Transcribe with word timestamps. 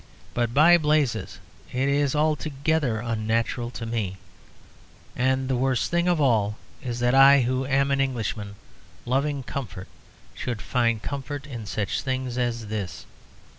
But, 0.33 0.51
by 0.51 0.79
blazes, 0.79 1.37
it 1.71 1.87
is 1.87 2.15
altogether 2.15 3.01
unnatural 3.01 3.69
to 3.69 3.85
me! 3.85 4.17
And 5.15 5.47
the 5.47 5.55
worst 5.55 5.91
thing 5.91 6.07
of 6.07 6.19
all 6.19 6.57
is 6.81 6.97
that 7.01 7.13
I, 7.13 7.41
who 7.41 7.67
am 7.67 7.91
an 7.91 8.01
Englishman, 8.01 8.55
loving 9.05 9.43
comfort, 9.43 9.87
should 10.33 10.59
find 10.59 11.03
comfort 11.03 11.45
in 11.45 11.67
such 11.67 12.01
things 12.01 12.39
as 12.39 12.65
this. 12.65 13.05